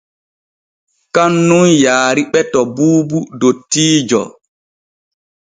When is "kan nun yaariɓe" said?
1.15-2.39